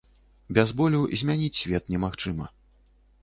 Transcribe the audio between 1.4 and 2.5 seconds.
свет немагчыма.